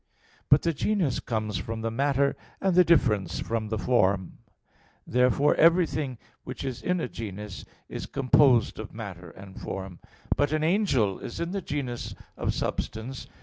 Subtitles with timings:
[0.49, 4.25] But the genus comes from the matter, and the difference from the form (Metaph.
[4.25, 5.13] xiii, text 6).
[5.13, 9.99] Therefore everything which is in a genus is composed of matter and form.
[10.35, 13.27] But an angel is in the genus of substance.